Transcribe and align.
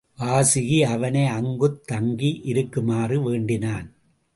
வாசுகி 0.17 0.79
அவனை 0.81 1.25
அங்குத் 1.27 1.87
தங்கி 1.87 2.41
இருக்குமாறு 2.43 3.21
வேண்டினான். 3.21 3.93